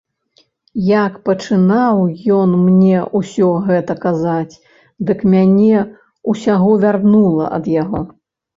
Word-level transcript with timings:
Як 0.85 1.17
пачынаў 1.27 2.01
ён 2.37 2.49
мне 2.69 2.97
ўсё 3.21 3.51
гэта 3.69 3.93
казаць, 4.07 4.59
дык 5.13 5.19
мяне 5.37 5.77
ўсяго 6.37 6.71
вярнула 6.89 7.45
ад 7.63 7.73
яго. 7.81 8.01